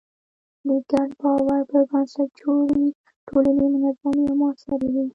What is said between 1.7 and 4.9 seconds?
بنسټ جوړې ټولنې منظمې او موثرې